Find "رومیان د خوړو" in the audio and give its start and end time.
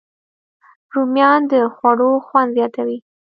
0.93-2.11